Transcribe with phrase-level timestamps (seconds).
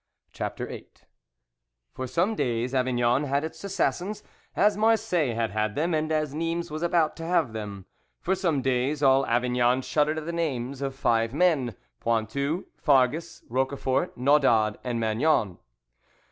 [0.33, 0.87] CHAPTER VIII
[1.93, 4.23] For some days Avignon had its assassins,
[4.55, 7.85] as Marseilles had had them, and as Nimes was about to have them;
[8.19, 14.77] for some days all Avignon shuddered at the names of five men—Pointu, Farges, Roquefort, Naudaud,
[14.83, 15.59] and Magnan.